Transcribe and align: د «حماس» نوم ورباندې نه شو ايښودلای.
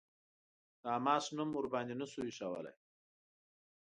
د 0.81 0.83
«حماس» 0.95 1.25
نوم 1.37 1.49
ورباندې 1.53 1.93
نه 2.01 2.05
شو 2.11 2.19
ايښودلای. 2.25 2.75